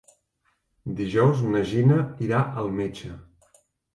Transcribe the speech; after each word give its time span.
Dijous 1.01 1.43
na 1.55 1.61
Gina 1.73 1.99
irà 2.27 2.39
al 2.63 2.73
metge. 2.79 3.13